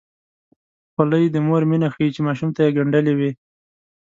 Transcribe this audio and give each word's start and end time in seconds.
خولۍ 0.93 1.23
د 1.31 1.35
مور 1.47 1.63
مینه 1.69 1.87
ښيي 1.93 2.09
چې 2.15 2.21
ماشوم 2.27 2.49
ته 2.55 2.59
یې 2.65 2.75
ګنډلې 2.77 3.13
وي. 3.19 3.31